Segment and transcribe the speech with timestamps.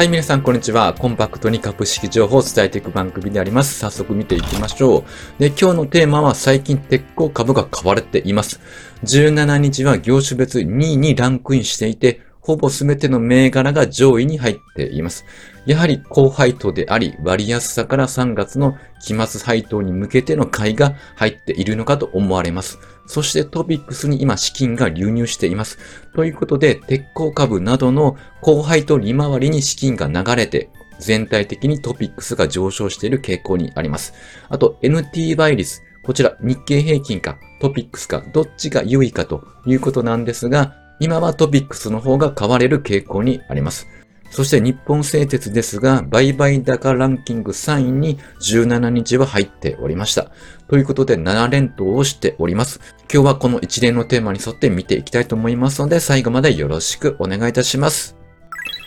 [0.00, 0.94] はい、皆さん、こんにちは。
[0.94, 3.80] コンパクトに株式情報を伝えていく番組であります。
[3.80, 5.04] 早速見ていきましょう。
[5.38, 8.62] で、今日のテーマは最近鉄鋼株が買われています。
[9.04, 15.26] 17日は業種別2位にランクインしていて、ほぼ全ての銘柄が上位に入っています。
[15.66, 22.78] やはり高配当であり、割安さから3月の期末配当に向けての買いが入っているのかと思われます。
[23.06, 25.78] そしてトピックスに今資金が流入しています。
[26.14, 34.14] ということで、鉄鋼株などの高配当利回りに資金が流れて、全体的にトピックスが上昇している傾向にあります。
[34.48, 35.82] あと、NT 倍率。
[36.02, 43.86] こちら、日経平均かトピックスかどっちが優位かということなんですが、今はトピックスの方が買われる傾向にあります。
[44.30, 50.30] そして日本製鉄ですが、売買高ランキング3位に17日は入っておりました。
[50.68, 52.80] ということで7連投をしております。
[53.12, 58.16] 今日はこの一連のテーマに沿って見ていきたいと思いますので、最後までよろしくお願いいたします。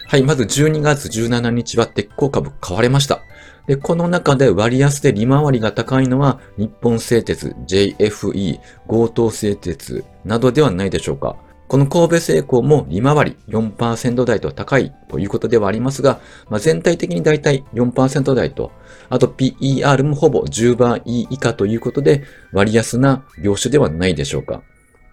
[0.08, 3.22] はい、まず12月17日は鉄鋼株買われました。
[3.68, 11.36] で、この中で割安で利回りが高いのは日本製鉄、JFE、強盗製鉄などではないでしょうか。
[11.74, 18.72] この神戸製鋼も利回り4%台と高いということではありますが、まあ、全体的にだいたい4%台と、
[19.10, 24.62] あと PER もほぼ10倍以下ということで割安な業種ではないでしょうか。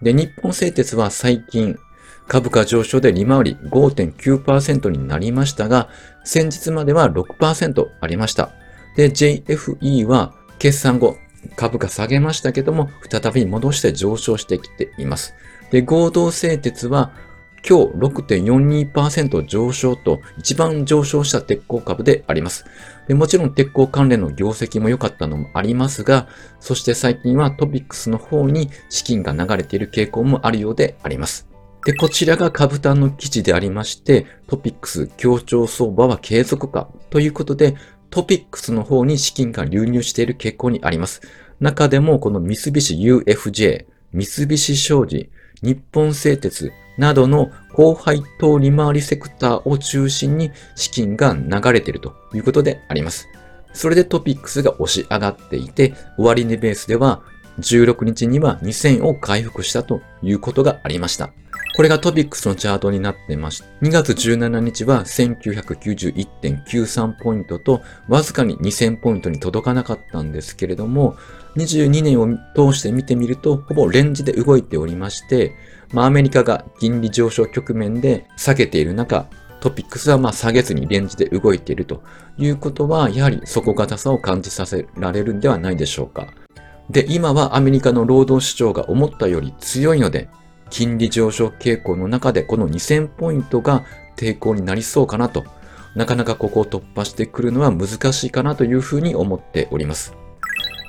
[0.03, 1.79] で、日本製鉄は最近
[2.27, 5.89] 株価上昇で利回り5.9%になりましたが、
[6.23, 8.51] 先日までは6%ありました。
[8.95, 11.17] で、JFE は決算後
[11.55, 15.33] 株価下げましたけども、再び戻して上昇してきています。
[15.71, 17.11] で、合同製鉄は
[17.67, 22.65] 今日6.42%上昇と一番上昇した鉄鋼株であります。
[23.09, 26.27] もちろん鉄鋼関連の業績も良かったのもありますが、
[26.59, 31.47] そして最近はトピックスの方に資金が流れている傾向もあるようであります。
[31.85, 37.75] で、こちらが株単の記事でありまして、トピックス協調相場は継続かということで、
[38.09, 41.21] トピックスの方に資金が流入している傾向にあります。
[41.59, 45.29] 中でもこの三菱 UFJ、三菱商事、
[45.61, 53.27] 日本製鉄などの高配当利回りセクターを中心に資金が流れているということであります。
[53.73, 57.21] それでトピックスが押し上がっていて、終値ベースでは
[57.59, 61.31] 16日には2000を回復したということがありました。
[61.73, 71.15] これがトピックスのチャートになってまして、2月17日は1991.93ポイントと、わずかに2000ポイントに届かなかったんですけれども、
[71.55, 75.55] 22年を通して見てみると、ほぼレンジで動いておりまして、
[75.93, 79.29] まあ、アメリカが金利上昇局面で下げている中、
[79.61, 82.03] トピックスはまあ下げずにレンジで動いていると
[82.37, 86.27] いうことは、やはり底堅さを感じさせられるんではないでしょうか。
[86.89, 90.27] で、今はアメリカの労働市場が思ったより強いので、
[90.71, 93.85] 金利上昇傾向の中でこの2000ポイントが
[94.17, 95.45] 抵抗になりそうかなと、
[95.95, 100.15] なかなかここを突破してくるのは難しいかなというふうに思っております。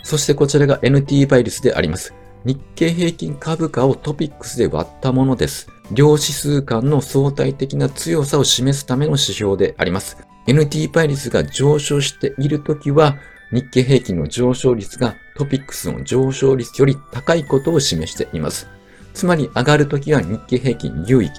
[0.05, 2.15] そしてこちらが NT バイルスであります。
[2.45, 5.69] 日経平均株価をトピックスで割ったものです。
[5.93, 10.17] 両指数間の相対的な強さを示すための指標であります。
[10.47, 13.17] NT 倍率が上昇しているときは、
[13.53, 18.67] 日経平均の上昇率がトピックスの上昇率より高いことを示しています。
[19.15, 21.31] つまり上がるときは日経平均優位、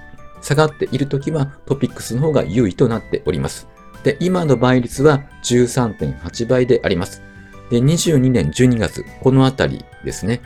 [0.41, 3.67] 下がっているときはトピックスの方が優位となっております。
[4.03, 7.21] で、今の倍率は13.8倍であります。
[7.69, 10.41] で、22年12月、このあたりですね、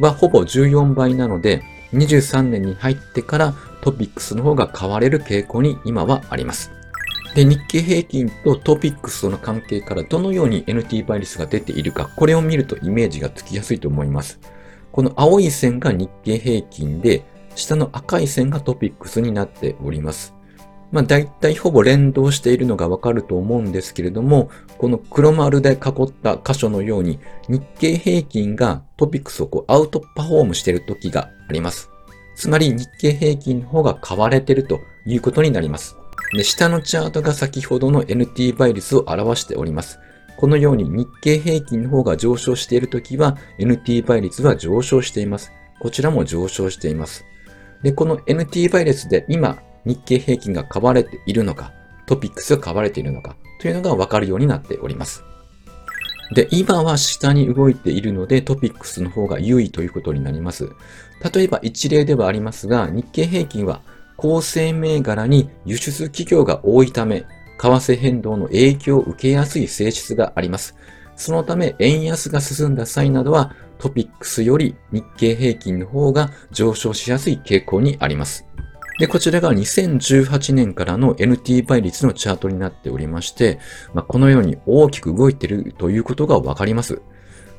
[0.00, 1.62] はほぼ14倍なので、
[1.92, 6.72] 23年に入ってからトピックスの方が買われる傾向に今はあります。
[7.34, 14.40] で、日経平均とトピックスとの関係からどのように NT 倍率が出ているか、これを見るとイメージがつきやすいと思います。
[14.98, 20.34] この青い線が日経平均で、下の赤い線がトピックスになっております。
[20.90, 31.90] まあ大体ほぼ連動しているのがわかると思うんですけれども、この黒丸で囲った箇所のように日経平均がトピックスをこうアウトパフォームしている時があります。
[32.34, 35.96] つまり日経平均の方が買われているということになります。
[36.32, 40.00] で、下のチャートが先ほどの NT 倍率を表しております。
[40.38, 45.52] このように日経平均の方が上昇しているときは NT 倍率は上昇しています。
[45.80, 47.24] こちらも上昇しています。
[47.82, 51.72] で、この NT 倍率で今日経平均が買われているのか、
[52.06, 55.24] トピックスが買われているのかというのがわかるようになっております。
[56.32, 60.70] で、今は下に動いているのでトピックスの方が優位ということになります。
[61.34, 63.80] 例えば一例ではありますが、日経平均は
[64.16, 67.24] 構成銘柄に輸出企業が多いため、
[67.58, 70.76] 為替変動の影響を受けやすい性質があります。
[71.16, 78.46] そのため、円安が進んだ際などは、トピックスより日経平均の方が上昇しやすい傾向にあります。
[78.98, 83.60] で、こちらが2018年からの NT 倍率のチャートになっておりまして、
[83.94, 87.00] まあ、このように大きく動いているということがわかります。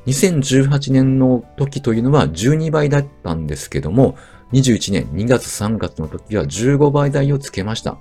[0.06, 4.16] 2018年の時というのは12倍だったんですけども、
[4.52, 7.98] 21年2月3月の時は15倍台をつけました。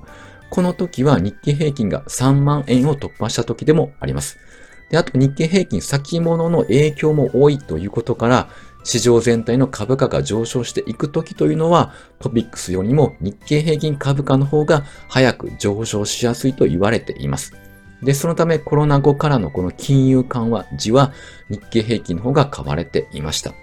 [0.50, 4.38] この時は日経平均が3万円を突破した時でもあります。
[4.90, 8.50] で、あと日経平均先物の影響も多いということから、
[8.84, 17.54] 市場全体の株価が上昇していくときというのは、トピックスよりも日経平均株価の方が早く上昇しやすいと言われています。
[18.02, 21.12] で、そのためコロナ後からのこの金融緩和時は
[21.50, 23.54] 日経平均の方が買われていました。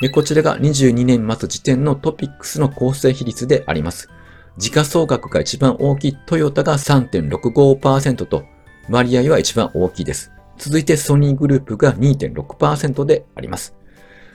[0.00, 4.10] で、こちらが22年末時点のトピックスの構成比率であります。
[4.58, 8.44] 時価総額が一番大きいトヨタが3.65%と
[8.88, 10.32] 割合は一番大きいです。
[10.56, 13.74] 続いてソニーグループが2.6%であります。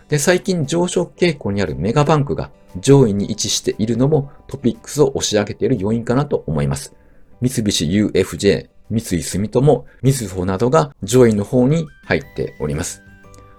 [0.09, 6.93] で、最近上昇傾向にあるメガバンクが上位に位置しているのもトピックスを押し上げている要因かなと思います。
[7.41, 13.01] 三菱 UFJ、三井住友、みずほなどが上位の方に入っております。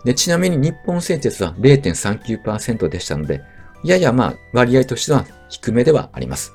[0.05, 3.43] で、ちなみに日本製鉄は0.39%でしたので、
[3.85, 6.53] ややまあ割合としては低めではあります。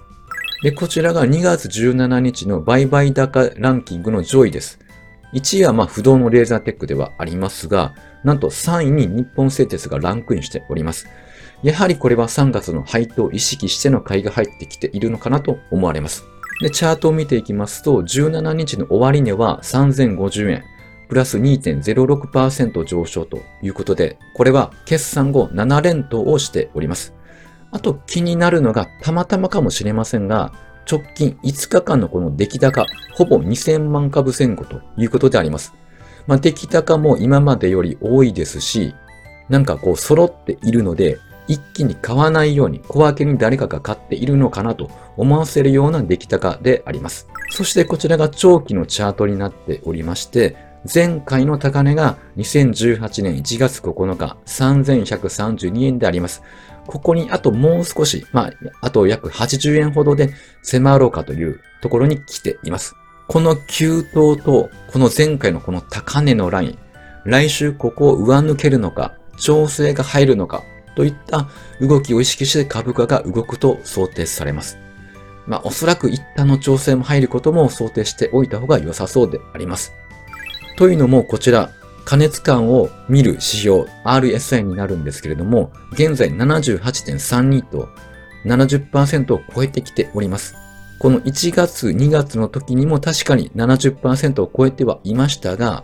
[0.64, 4.80] で、こちらが2月17日の売買高ランキングの上位です。
[5.34, 7.94] 1位はまあ不動のレーザーテックではありますが、
[8.24, 11.08] なんと3位に日本製鉄がランクインしております。
[11.64, 16.26] やはりこれは3月の配当を意識しての買いが入ってきているのかなと思われます。
[16.62, 20.64] で、チャートを見ていきますと、17日の終値は3050円、
[21.08, 27.17] プラス2.06%上昇ということで、これは決算後7連投をしております。
[27.72, 30.54] あと気になるのがたまたまかもしれませんが、
[30.90, 35.74] 直近5日間のこの出来高、ほぼ2000万株前後ということであります。
[36.28, 38.94] まあ、出来高も今までより多いですし、
[39.50, 47.28] なんかこう揃っているので、一気に買わないように小分けに誰かが買っているのかなと思わせるような出来高であります。
[47.50, 50.58] そしてこちらが長期のチャートになっておりまして、
[50.94, 56.44] 前回の高値が2018年1月9日3132円であります。
[56.88, 62.96] ここにあともう少し、まあ、あと約80円ほどで迫ろうかというところに来ています。
[63.28, 66.80] この急騰と、この前回のこの高値のライン、
[67.26, 70.64] 来週ここを上抜けるのか、調整が入るのか、
[70.96, 71.50] といった
[71.82, 74.80] 動きを意識して株価が動くと想定されます。
[75.46, 79.94] まあ、おそらく一旦の調整も入ることも想定しておいた方が良さそうであります。
[80.78, 81.72] というのもこちら、
[82.08, 87.90] 加熱感を見る指標 RSI になるんですけれども、現在78.32と
[88.46, 90.56] 70%を超えてきております。
[91.00, 95.84] この1月、2月の時にも確かに70%を超えてはいましたが、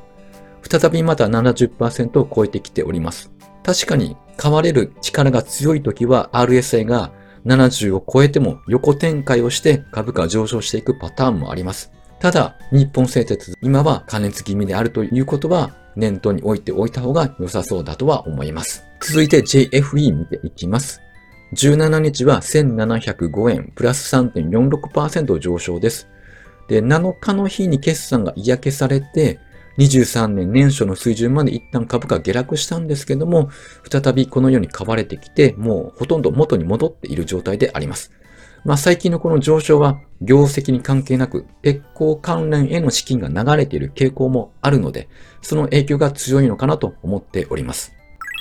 [0.62, 3.30] 再びまた70%を超えてきております。
[3.62, 7.12] 確かに買われる力が強い時は RSI が
[7.46, 11.92] 70を超えても横展開をして株価上昇していくパターンもあります。
[12.24, 18.86] ただ、日本製鉄、今は加熱気味であるということは念頭に置いておいた方が良さそうだとは思います。
[19.02, 21.02] 続いて JFE 見ていきます。
[21.54, 26.08] 17日は1705円、プラス3.46%上昇です。
[26.70, 29.42] で、7日の日に決算が嫌気されて、
[29.78, 33.50] 23年年初の水準まで一旦株価下落したんですけども、
[33.92, 38.14] 再びこのように買われてきて、もうほとんど元に戻っている状態であります。
[38.66, 45.10] まあ最近のこの上昇は業績に関係なく鉄鋼関連への資金が流れている傾向もあるので、
[45.42, 47.94] その影響が強いのかなと思っております。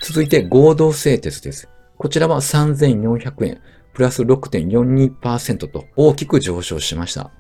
[0.02, 1.68] 続いて合同製鉄です。
[1.98, 3.60] こちらは3400円、
[3.94, 7.30] プラス6.42%と大きく上昇しました。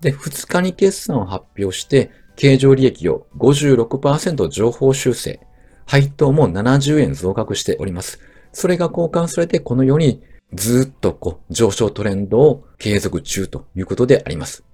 [0.00, 5.40] で、2日に決算を発表して、経常利益を56%情報修正、
[5.86, 8.20] 配当も70円増額しております。
[8.52, 14.64] それが交換されてこのようにずっとこう上昇トレンドを継続中ということであります。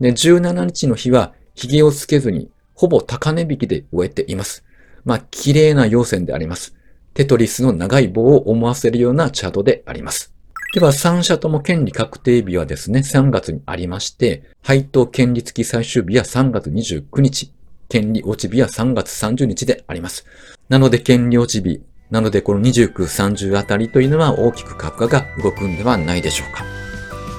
[0.00, 4.64] で、17日の日は髭をつけずにほぼ高値引きで終えています。
[5.04, 6.74] まあ、綺麗な陽線であります。
[7.14, 10.32] テトリスの長い棒を思わせるようなチャートであります。
[10.74, 17.52] では、3社とも権利確定日はですね、3月にありまして、配当権利付き最終日は3月29日、
[17.88, 20.26] 権利落ち日は3月30日であります。
[20.68, 26.64] なので、権利落ち日、なのでこの29、30あたりというのは大きく株価が動くんではないでしょうか。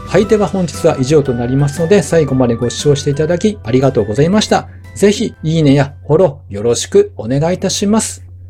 [0.07, 4.67] はい、では本日は以上となりますので、最後までご視聴していただきありがとうございました。
[4.95, 8.28] ぜひ、いいねやフォローよろしくお願いいたします。